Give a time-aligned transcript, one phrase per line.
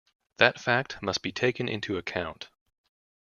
[0.37, 2.49] That fact must be taken into account.